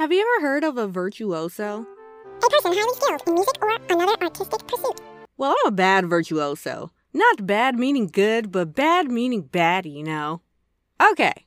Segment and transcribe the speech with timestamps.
[0.00, 1.86] Have you ever heard of a virtuoso?
[2.42, 4.98] A person highly skilled in music or another artistic pursuit.
[5.36, 6.90] Well, I'm a bad virtuoso.
[7.12, 10.40] Not bad meaning good, but bad meaning bad, you know.
[11.02, 11.44] Okay.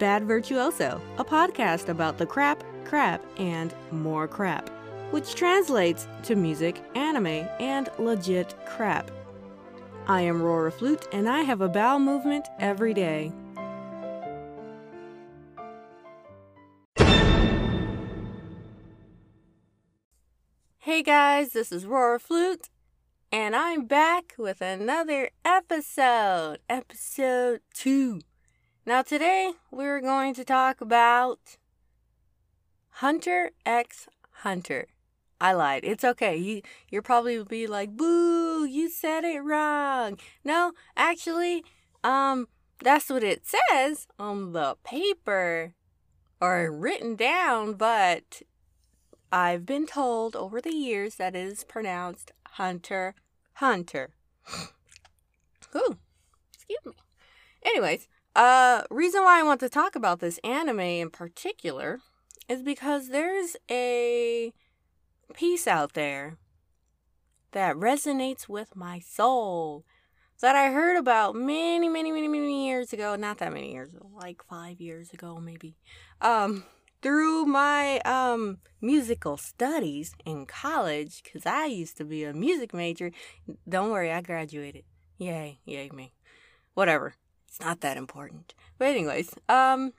[0.00, 4.68] Bad Virtuoso, a podcast about the crap, crap, and more crap,
[5.12, 9.08] which translates to music, anime, and legit crap.
[10.08, 13.32] I am Rora Flute, and I have a bowel movement every day.
[20.92, 22.68] Hey guys, this is Rora Flute,
[23.32, 28.20] and I'm back with another episode, episode two.
[28.84, 31.56] Now, today we're going to talk about
[32.90, 34.06] Hunter x
[34.42, 34.88] Hunter.
[35.40, 35.82] I lied.
[35.82, 36.36] It's okay.
[36.36, 36.60] You
[36.90, 41.64] you'll probably be like, "Boo, you said it wrong." No, actually,
[42.04, 42.48] um
[42.84, 45.72] that's what it says on the paper
[46.38, 48.42] or written down, but
[49.32, 53.14] I've been told over the years that it is pronounced Hunter
[53.54, 54.10] Hunter.
[55.74, 55.96] Ooh,
[56.52, 56.92] excuse me.
[57.64, 62.00] Anyways, uh, reason why I want to talk about this anime in particular
[62.46, 64.52] is because there's a
[65.32, 66.36] piece out there
[67.52, 69.86] that resonates with my soul
[70.42, 73.16] that I heard about many, many, many, many years ago.
[73.16, 75.76] Not that many years ago, like five years ago, maybe.
[76.20, 76.64] Um,
[77.02, 83.10] through my um musical studies in college, because I used to be a music major.
[83.68, 84.84] Don't worry, I graduated.
[85.18, 86.12] Yay, yay me.
[86.74, 87.14] Whatever.
[87.46, 88.54] It's not that important.
[88.78, 89.92] But anyways, um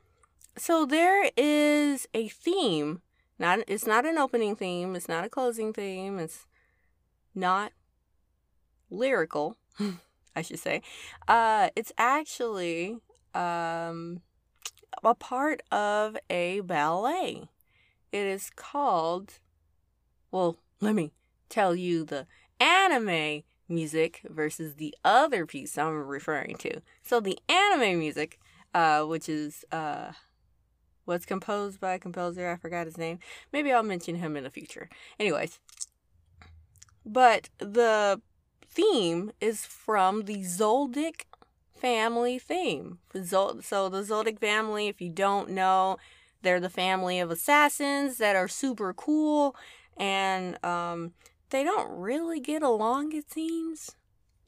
[0.58, 3.02] so there is a theme.
[3.38, 6.46] Not it's not an opening theme, it's not a closing theme, it's
[7.36, 7.72] not
[8.90, 9.58] lyrical,
[10.36, 10.82] I should say.
[11.28, 12.98] Uh it's actually
[13.36, 14.22] um
[15.04, 17.50] a part of a ballet.
[18.12, 19.40] It is called
[20.34, 21.12] well, let me
[21.48, 22.26] tell you the
[22.60, 26.82] anime music versus the other piece I'm referring to.
[27.04, 28.40] So the anime music,
[28.74, 30.14] uh, which is uh,
[31.06, 33.20] what's composed by a composer, I forgot his name.
[33.52, 34.90] Maybe I'll mention him in the future.
[35.20, 35.60] Anyways,
[37.06, 38.20] but the
[38.68, 41.26] theme is from the Zoldyck
[41.84, 42.98] family theme.
[43.14, 45.98] So the Zoldyck family, if you don't know,
[46.42, 49.54] they're the family of assassins that are super cool
[49.98, 51.12] and um,
[51.50, 53.98] they don't really get along it seems.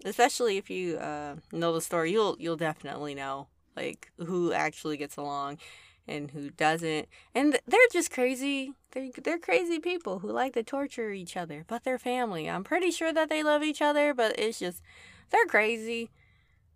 [0.06, 5.18] Especially if you uh, know the story you'll you'll definitely know like who actually gets
[5.18, 5.58] along
[6.08, 7.10] and who doesn't.
[7.34, 11.84] And they're just crazy they're, they're crazy people who like to torture each other but
[11.84, 12.50] they're family.
[12.50, 14.82] I'm pretty sure that they love each other but it's just
[15.32, 16.12] they're crazy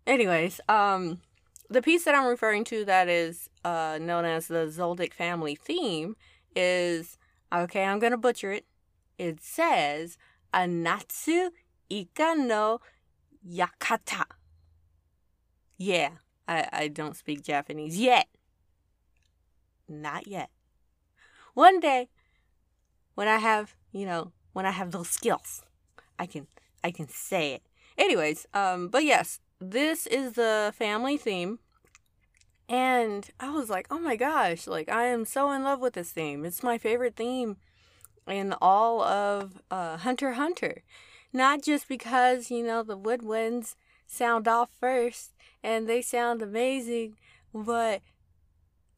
[0.10, 1.22] anyways um
[1.70, 6.16] the piece that i'm referring to that is uh known as the zoldyck family theme
[6.56, 7.18] is
[7.54, 8.66] okay i'm gonna butcher it
[9.18, 10.18] it says
[10.54, 11.50] Anatsu
[11.90, 12.80] Ika no
[13.48, 14.24] Yakata.
[15.78, 16.12] Yeah,
[16.48, 18.28] I, I don't speak Japanese yet.
[19.88, 20.50] Not yet.
[21.54, 22.10] One day,
[23.16, 25.62] when I have, you know, when I have those skills,
[26.18, 26.48] I can
[26.84, 27.64] I can say it.
[27.98, 31.60] Anyways, um, but yes, this is the family theme.
[32.68, 36.12] And I was like, oh my gosh, like I am so in love with this
[36.12, 36.46] theme.
[36.46, 37.58] It's my favorite theme
[38.28, 40.84] in all of uh, Hunter Hunter.
[41.34, 43.76] Not just because, you know, the woodwinds
[44.08, 45.34] sound off first
[45.64, 47.16] and they sound amazing,
[47.54, 48.02] but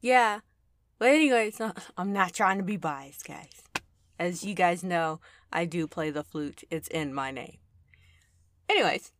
[0.00, 0.40] yeah.
[0.98, 1.60] But, anyways,
[1.96, 3.62] I'm not trying to be biased, guys.
[4.18, 5.20] As you guys know,
[5.52, 7.58] I do play the flute, it's in my name.
[8.68, 9.12] Anyways,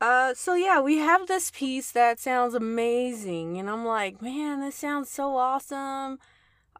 [0.00, 4.76] uh, so yeah, we have this piece that sounds amazing, and I'm like, man, this
[4.76, 6.18] sounds so awesome.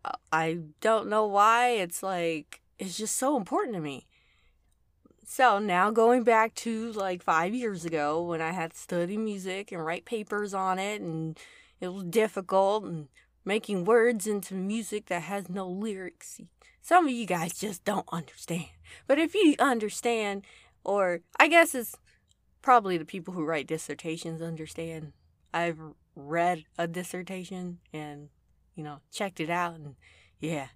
[0.04, 1.70] Uh, I don't know why.
[1.70, 4.06] It's like it's just so important to me.
[5.26, 9.70] So now going back to like five years ago when I had to study music
[9.70, 11.38] and write papers on it, and
[11.78, 13.08] it was difficult and
[13.44, 16.40] making words into music that has no lyrics.
[16.80, 18.70] Some of you guys just don't understand.
[19.06, 20.44] But if you understand,
[20.84, 21.94] or I guess it's
[22.62, 25.12] probably the people who write dissertations understand.
[25.52, 25.78] I've
[26.14, 28.28] read a dissertation and,
[28.74, 29.96] you know, checked it out, and
[30.38, 30.68] yeah,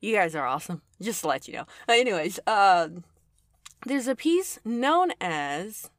[0.00, 0.82] you guys are awesome.
[1.02, 1.66] Just to let you know.
[1.88, 2.88] Anyways, uh,
[3.86, 5.90] there's a piece known as.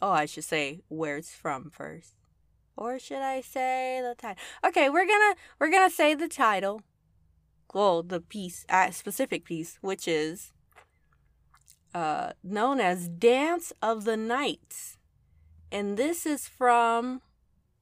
[0.00, 2.14] Oh, I should say where it's from first,
[2.76, 4.42] or should I say the title?
[4.64, 6.82] Okay, we're gonna we're gonna say the title.
[7.72, 10.52] Well, the piece, a specific piece, which is
[11.94, 14.98] uh, known as Dance of the Knights,
[15.70, 17.20] and this is from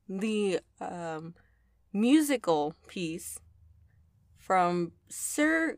[0.09, 1.35] the um,
[1.93, 3.39] musical piece
[4.37, 5.77] from Sir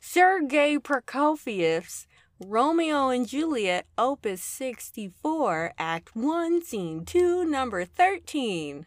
[0.00, 2.06] Sergei Prokofiev's
[2.40, 8.86] Romeo and Juliet, Opus 64, Act 1, Scene 2, number 13.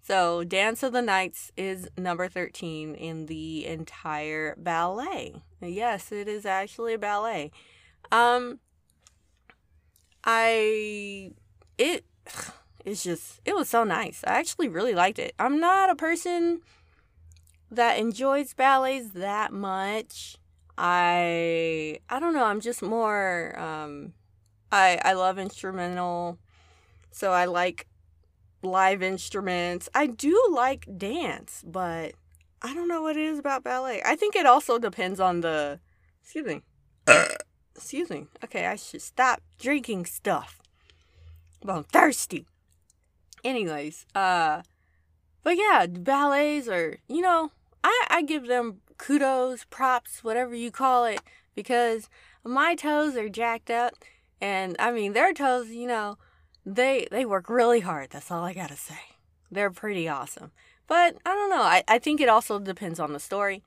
[0.00, 5.42] So, Dance of the Knights is number 13 in the entire ballet.
[5.62, 7.50] Yes, it is actually a ballet.
[8.10, 8.58] Um,
[10.24, 11.32] I,
[11.78, 12.04] it,
[12.84, 14.22] it's just, it was so nice.
[14.26, 15.34] I actually really liked it.
[15.38, 16.60] I'm not a person
[17.70, 20.36] that enjoys ballets that much.
[20.76, 24.12] I I don't know, I'm just more um
[24.70, 26.38] I I love instrumental.
[27.10, 27.86] So I like
[28.62, 29.88] live instruments.
[29.94, 32.12] I do like dance, but
[32.62, 34.02] I don't know what it is about ballet.
[34.04, 35.80] I think it also depends on the
[36.22, 36.62] excuse me.
[37.74, 38.26] excuse me.
[38.44, 40.60] Okay, I should stop drinking stuff.
[41.64, 42.46] Well, I'm thirsty.
[43.44, 44.62] Anyways, uh
[45.42, 47.50] but yeah, ballets are, you know,
[47.82, 51.20] I, I give them kudos, props, whatever you call it,
[51.56, 52.08] because
[52.44, 53.94] my toes are jacked up,
[54.40, 56.16] and I mean their toes, you know,
[56.64, 58.10] they they work really hard.
[58.10, 59.00] That's all I gotta say.
[59.50, 60.52] They're pretty awesome.
[60.86, 61.62] But I don't know.
[61.62, 63.62] I, I think it also depends on the story.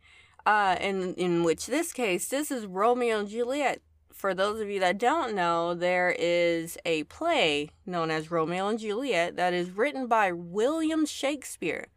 [0.45, 3.81] Uh, in in which this case, this is Romeo and Juliet.
[4.13, 8.79] For those of you that don't know, there is a play known as Romeo and
[8.79, 11.87] Juliet that is written by William Shakespeare.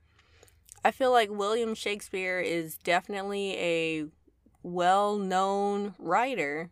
[0.84, 4.06] I feel like William Shakespeare is definitely a
[4.62, 6.70] well-known writer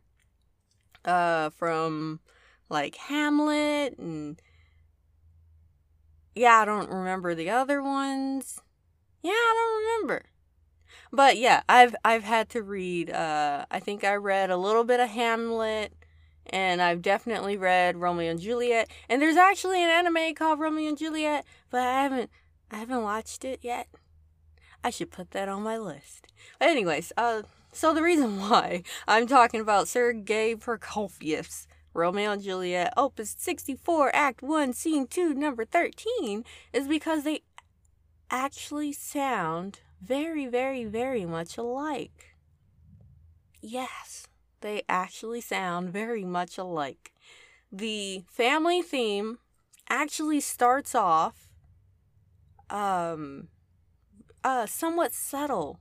[1.05, 2.19] uh from
[2.69, 4.41] like Hamlet and
[6.37, 8.61] yeah, I don't remember the other ones.
[9.23, 10.27] Yeah, I don't remember.
[11.13, 15.01] But yeah, I've I've had to read uh I think I read a little bit
[15.01, 15.95] of Hamlet
[16.51, 18.89] and I've definitely read Romeo and Juliet.
[19.09, 22.31] And there's actually an anime called Romeo and Juliet, but I haven't
[22.71, 23.89] I haven't watched it yet.
[24.85, 26.27] I should put that on my list.
[26.59, 27.43] But anyways, uh,
[27.73, 31.67] so the reason why I'm talking about Sergei Prokofiev's
[31.97, 37.41] Romeo and Juliet, Opus 64, Act 1, Scene 2, number 13, is because they
[38.31, 42.37] actually sound very, very, very much alike.
[43.63, 44.27] Yes,
[44.61, 47.13] they actually sound very much alike.
[47.73, 49.39] The family theme
[49.89, 51.49] actually starts off
[52.69, 53.47] um
[54.43, 55.79] uh somewhat subtle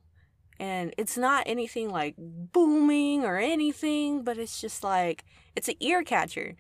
[0.60, 5.26] and it's not anything like booming or anything but it's just like
[5.56, 6.56] it's an ear catcher.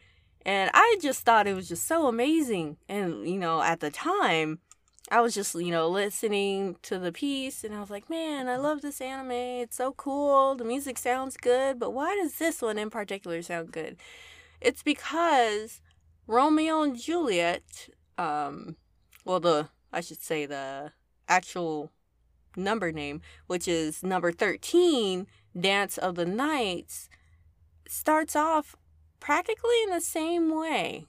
[0.45, 2.77] And i just thought it was just so amazing.
[2.89, 4.59] And you know at the time
[5.11, 8.57] i was just you know listening to the piece and i was like man i
[8.57, 9.31] love this anime.
[9.31, 10.55] It's so cool.
[10.55, 13.97] The music sounds good but why does this one in particular sound good?
[14.61, 15.81] It's because
[16.27, 18.75] romeo and juliet um
[19.25, 20.91] well the i should say the
[21.27, 21.91] actual
[22.57, 25.27] number name, which is number 13,
[25.59, 27.09] Dance of the Knights,
[27.87, 28.75] starts off
[29.19, 31.05] practically in the same way.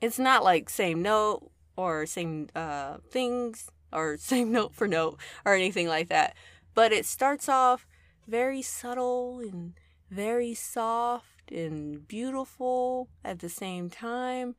[0.00, 5.54] It's not like same note or same uh, things or same note for note or
[5.54, 6.34] anything like that,
[6.74, 7.86] but it starts off
[8.26, 9.74] very subtle and
[10.10, 14.54] very soft and beautiful at the same time.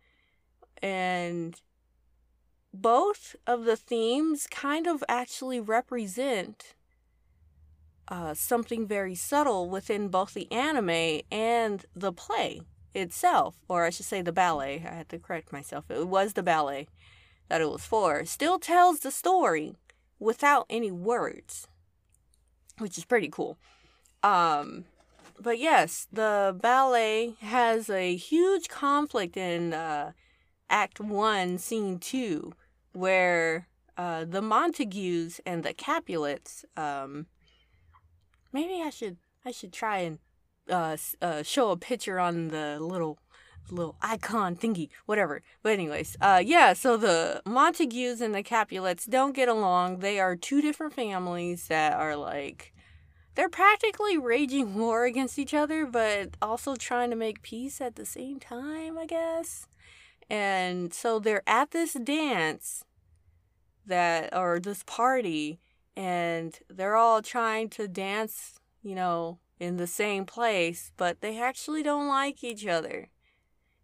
[0.82, 1.60] And
[2.74, 6.75] both of the themes kind of actually represent
[8.07, 12.61] uh, something very subtle within both the anime and the play
[12.94, 14.83] itself, or I should say the ballet.
[14.85, 15.85] I had to correct myself.
[15.90, 16.88] It was the ballet
[17.47, 18.26] that it was for.
[18.26, 19.76] Still tells the story
[20.19, 21.68] without any words,
[22.80, 23.57] which is pretty cool.
[24.23, 24.85] Um,
[25.40, 30.11] but yes, the ballet has a huge conflict in uh,
[30.69, 32.54] Act 1, Scene 2,
[32.94, 37.28] where uh, the Montagues and the Capulets, um,
[38.54, 40.19] maybe I should I should try and
[40.69, 43.19] uh, uh, show a picture on the little
[43.71, 45.42] little icon thingy, whatever.
[45.61, 46.73] But anyways, uh, yeah.
[46.73, 49.99] So the Montagues and the Capulets don't get along.
[49.99, 52.73] They are two different families that are like
[53.35, 58.06] they're practically raging war against each other, but also trying to make peace at the
[58.06, 59.68] same time, I guess.
[60.30, 62.83] And so they're at this dance
[63.86, 65.59] that, or this party,
[65.95, 71.83] and they're all trying to dance, you know, in the same place, but they actually
[71.83, 73.09] don't like each other.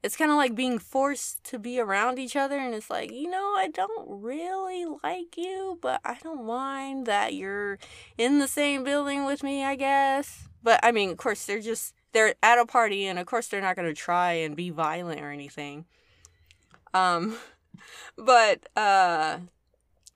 [0.04, 3.28] It's kind of like being forced to be around each other, and it's like, you
[3.28, 7.80] know, I don't really like you, but I don't mind that you're
[8.16, 10.48] in the same building with me, I guess.
[10.62, 13.62] But I mean, of course, they're just, they're at a party, and of course, they're
[13.62, 15.86] not going to try and be violent or anything.
[16.96, 17.38] Um,
[18.18, 19.40] but uh,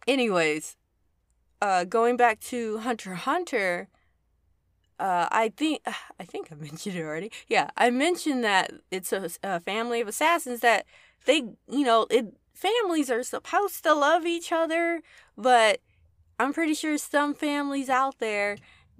[0.07, 0.77] anyways,
[1.61, 3.89] uh, going back to Hunter Hunter,
[4.99, 5.81] uh, I think
[6.19, 7.31] I think I mentioned it already.
[7.47, 10.85] Yeah, I mentioned that it's a, a family of assassins that
[11.25, 15.01] they, you know, it families are supposed to love each other,
[15.37, 15.81] but
[16.39, 18.57] I'm pretty sure some families out there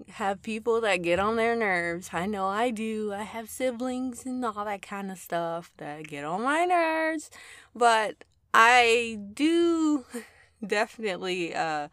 [0.08, 2.10] have people that get on their nerves.
[2.12, 3.12] I know I do.
[3.12, 7.30] I have siblings and all that kind of stuff that get on my nerves,
[7.74, 10.04] but I do
[10.66, 11.88] definitely uh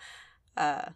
[0.55, 0.89] uh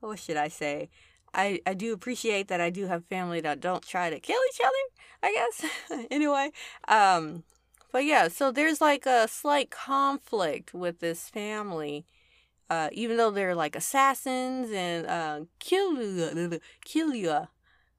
[0.00, 0.90] what should I say?
[1.36, 4.60] I, I do appreciate that I do have family that don't try to kill each
[4.60, 4.72] other,
[5.22, 6.06] I guess.
[6.10, 6.50] anyway,
[6.88, 7.44] um
[7.92, 12.06] but yeah, so there's like a slight conflict with this family.
[12.70, 17.48] Uh, even though they're like assassins and uh, Killua,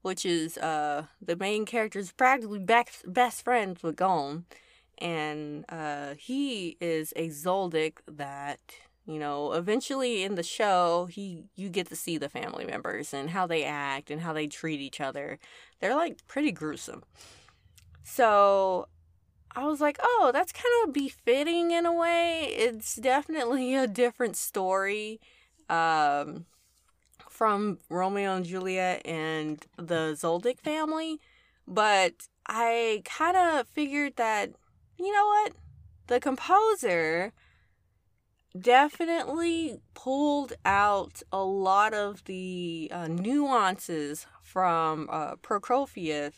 [0.02, 4.44] which is uh, the main character's practically best, best friends with Gon.
[4.98, 8.60] And uh, he is a Zoldyck that
[9.06, 13.30] you know eventually in the show he you get to see the family members and
[13.30, 15.38] how they act and how they treat each other
[15.80, 17.04] they're like pretty gruesome
[18.02, 18.88] so
[19.56, 22.44] i was like oh that's kind of befitting in a way.
[22.44, 25.20] It's definitely a different story
[25.68, 26.46] um,
[27.28, 31.20] from romeo and juliet and the zoldyck family.
[31.66, 34.50] But i kind of figured that
[34.98, 35.52] you know what?
[36.06, 37.32] The composer
[38.58, 46.32] definitely pulled out a lot of the uh, nuances from uh, Prokofiev,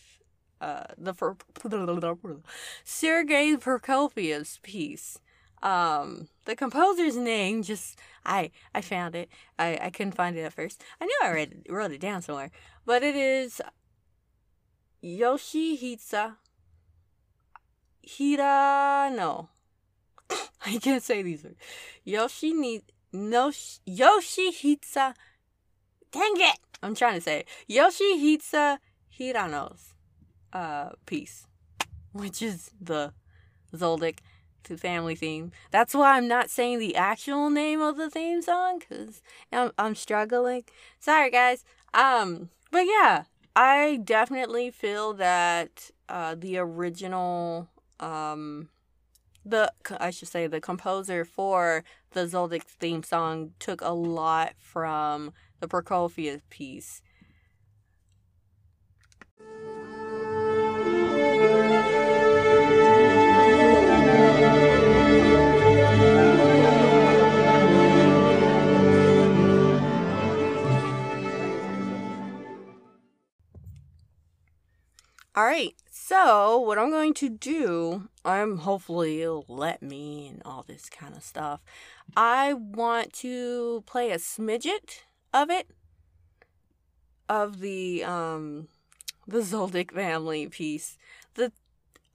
[0.61, 1.37] uh, the for,
[2.85, 5.19] Sergei Prokofiev's piece.
[5.63, 9.29] Um, the composer's name just I I found it.
[9.59, 10.83] I I couldn't find it at first.
[11.01, 12.51] I knew I read wrote it down somewhere,
[12.87, 13.61] but it is
[15.03, 16.37] Yoshihisa
[18.07, 19.49] Hirano.
[20.65, 21.57] I can't say these words.
[22.05, 25.15] Yoshi ni no Yoshihisa.
[26.11, 26.59] Dang it!
[26.83, 27.49] I'm trying to say it.
[27.69, 28.79] Yoshihisa
[29.19, 29.95] Hirano's
[30.53, 31.47] uh piece,
[32.13, 33.13] which is the
[33.75, 34.19] Zoldyck
[34.77, 35.53] family theme.
[35.71, 39.95] That's why I'm not saying the actual name of the theme song because I'm, I'm
[39.95, 40.65] struggling.
[41.01, 41.65] Sorry, guys.
[41.95, 43.25] Um, but yeah,
[43.57, 47.69] I definitely feel that uh, the original
[48.01, 48.69] um
[49.45, 55.33] the I should say the composer for the Zoldyck theme song took a lot from
[55.61, 57.03] the Prokofiev piece.
[75.39, 80.65] All right, so what I'm going to do, I'm hopefully it'll let me and all
[80.67, 81.61] this kind of stuff.
[82.17, 85.03] I want to play a smidget
[85.33, 85.69] of it
[87.29, 88.67] of the um
[89.29, 90.99] the Zoldyck family piece.
[91.35, 91.53] The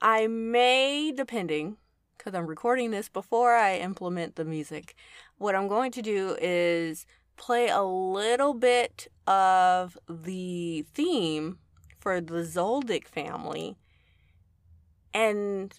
[0.02, 1.78] I may, depending,
[2.18, 4.96] because I'm recording this before I implement the music.
[5.38, 7.06] What I'm going to do is
[7.38, 11.60] play a little bit of the theme
[12.04, 13.78] for the Zoldyck family.
[15.14, 15.74] And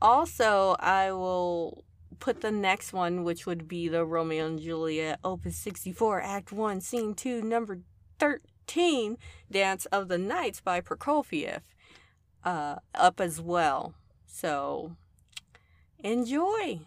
[0.00, 1.84] also, I will
[2.18, 6.80] put the next one, which would be the Romeo and Juliet, Opus 64, Act 1,
[6.80, 7.80] Scene 2, Number
[8.18, 9.18] 13,
[9.50, 11.60] Dance of the Knights by Prokofiev,
[12.42, 13.92] uh, up as well.
[14.26, 14.96] So,
[15.98, 16.80] enjoy!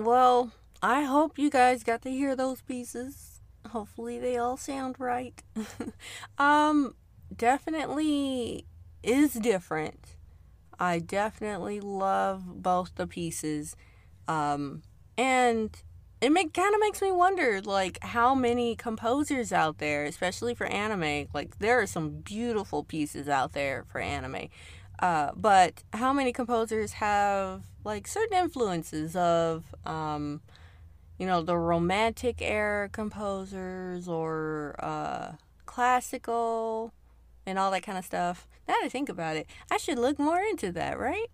[0.00, 0.50] Well,
[0.82, 3.42] I hope you guys got to hear those pieces.
[3.68, 5.42] Hopefully they all sound right.
[6.38, 6.94] um
[7.36, 8.64] definitely
[9.02, 10.16] is different.
[10.78, 13.76] I definitely love both the pieces.
[14.26, 14.80] Um
[15.18, 15.70] and
[16.22, 20.66] it make, kind of makes me wonder like how many composers out there especially for
[20.66, 24.48] anime like there are some beautiful pieces out there for anime
[25.00, 30.40] uh, but how many composers have like certain influences of um,
[31.18, 35.32] you know the romantic era composers or uh,
[35.66, 36.92] classical
[37.44, 38.46] and all that kind of stuff?
[38.68, 41.26] Now that i think about it i should look more into that right?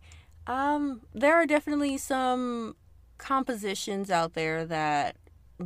[0.46, 2.76] Um, there are definitely some
[3.18, 5.16] compositions out there that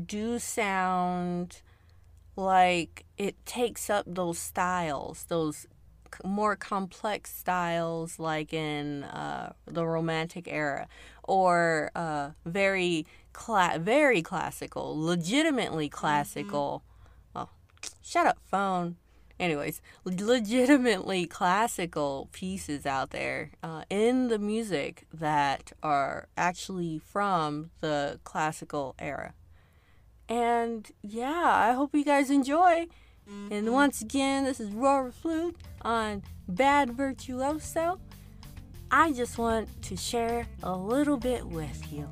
[0.06, 1.62] do sound
[2.36, 5.66] like it takes up those styles, those
[6.24, 10.88] more complex styles, like in uh, the Romantic era,
[11.24, 16.82] or uh, very cla- very classical, legitimately classical.
[17.34, 17.46] Mm-hmm.
[17.46, 17.48] Oh,
[18.02, 18.96] shut up, phone
[19.40, 28.20] anyways, legitimately classical pieces out there uh, in the music that are actually from the
[28.22, 29.32] classical era.
[30.28, 32.86] And yeah, I hope you guys enjoy.
[33.50, 38.00] And once again, this is Roar Flute on Bad Virtuoso.
[38.90, 42.08] I just want to share a little bit with you.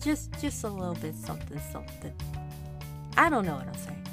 [0.00, 2.14] Just just a little bit something something.
[3.16, 4.06] I don't know what I'm saying.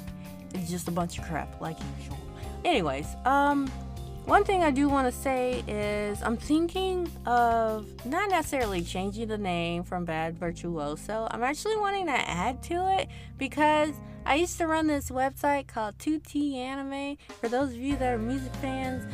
[0.54, 2.18] It's just a bunch of crap like usual.
[2.64, 3.68] Anyways, um,
[4.26, 9.38] one thing I do want to say is I'm thinking of not necessarily changing the
[9.38, 11.28] name from Bad Virtuoso.
[11.30, 13.08] I'm actually wanting to add to it
[13.38, 13.94] because
[14.26, 17.18] I used to run this website called Tutti Anime.
[17.40, 19.04] For those of you that are music fans,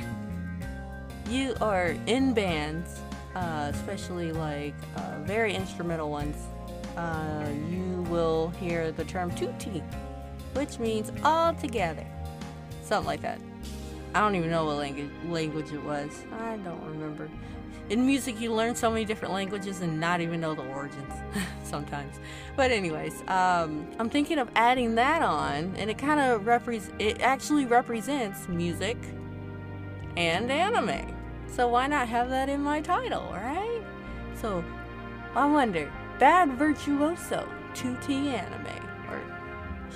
[1.28, 3.00] you are in bands,
[3.34, 6.36] uh, especially like uh, very instrumental ones.
[6.96, 9.82] Uh, you will hear the term tutti,
[10.54, 12.06] which means all together.
[12.84, 13.40] Something like that.
[14.14, 16.22] I don't even know what language language it was.
[16.38, 17.28] I don't remember.
[17.90, 21.12] In music, you learn so many different languages and not even know the origins
[21.64, 22.20] sometimes.
[22.56, 26.94] But anyways, um, I'm thinking of adding that on, and it kind of represents.
[27.00, 28.96] It actually represents music
[30.16, 31.16] and anime.
[31.48, 33.82] So why not have that in my title, right?
[34.34, 34.64] So
[35.34, 39.20] I wonder, Bad Virtuoso Tutti anime Or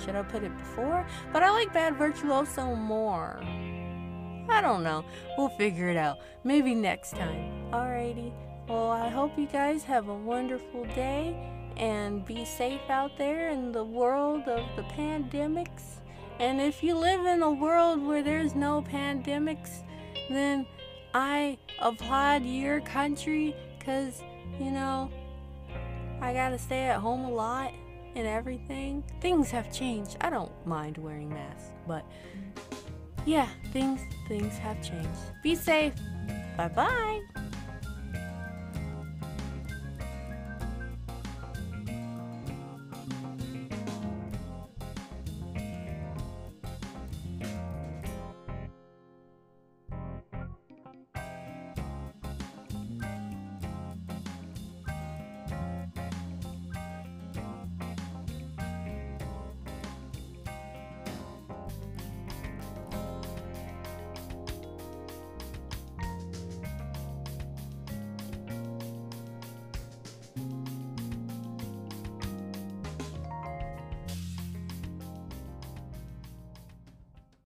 [0.03, 1.05] should I put it before?
[1.31, 3.39] But I like Bad Virtuoso more.
[4.49, 5.03] I don't know.
[5.37, 6.19] We'll figure it out.
[6.43, 7.51] Maybe next time.
[7.71, 8.31] Alrighty.
[8.67, 11.35] Well, I hope you guys have a wonderful day
[11.77, 15.99] and be safe out there in the world of the pandemics.
[16.39, 19.83] And if you live in a world where there's no pandemics,
[20.29, 20.65] then
[21.13, 24.21] I applaud your country because,
[24.59, 25.09] you know,
[26.21, 27.71] I gotta stay at home a lot
[28.15, 29.03] and everything.
[29.21, 30.17] Things have changed.
[30.21, 32.05] I don't mind wearing masks, but
[33.25, 35.21] yeah, things things have changed.
[35.43, 35.93] Be safe.
[36.57, 37.21] Bye bye.